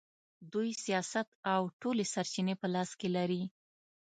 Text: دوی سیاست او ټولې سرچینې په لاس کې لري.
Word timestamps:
دوی 0.53 0.69
سیاست 0.85 1.27
او 1.53 1.61
ټولې 1.81 2.05
سرچینې 2.13 2.55
په 2.61 2.67
لاس 2.73 2.89
کې 2.99 3.09
لري. 3.17 3.43